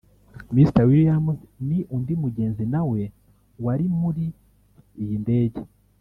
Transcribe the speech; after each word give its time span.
Mr 0.55 0.83
Williams 0.89 1.39
ni 1.67 1.79
undi 1.95 2.13
mugenzi 2.23 2.63
nawe 2.73 3.01
wari 3.65 3.85
muri 3.99 4.25
iyi 5.01 5.17
ndege 5.23 5.61